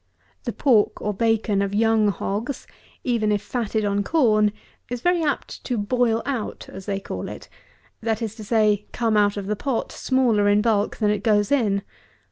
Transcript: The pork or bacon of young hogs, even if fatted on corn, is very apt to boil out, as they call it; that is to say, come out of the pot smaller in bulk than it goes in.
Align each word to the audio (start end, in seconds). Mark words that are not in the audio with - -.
The 0.45 0.51
pork 0.51 0.99
or 0.99 1.13
bacon 1.13 1.61
of 1.61 1.75
young 1.75 2.07
hogs, 2.07 2.65
even 3.03 3.31
if 3.31 3.39
fatted 3.43 3.85
on 3.85 4.03
corn, 4.03 4.51
is 4.89 4.99
very 4.99 5.23
apt 5.23 5.63
to 5.65 5.77
boil 5.77 6.23
out, 6.25 6.67
as 6.69 6.87
they 6.87 6.99
call 6.99 7.29
it; 7.29 7.47
that 8.01 8.19
is 8.19 8.33
to 8.37 8.43
say, 8.43 8.87
come 8.93 9.15
out 9.15 9.37
of 9.37 9.45
the 9.45 9.55
pot 9.55 9.91
smaller 9.91 10.49
in 10.49 10.59
bulk 10.63 10.97
than 10.97 11.11
it 11.11 11.21
goes 11.23 11.51
in. 11.51 11.83